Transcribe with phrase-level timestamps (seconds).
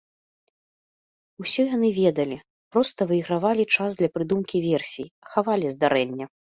[1.43, 2.37] Усё яны ведалі,
[2.77, 6.25] проста выйгравалі час для прыдумкі версій, хавалі здарэнне.